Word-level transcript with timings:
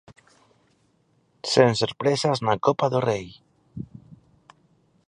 Sen 1.51 1.71
sorpresas 1.81 2.37
na 2.45 2.55
Copa 2.65 2.85
do 2.93 2.99
Rei. 3.09 3.27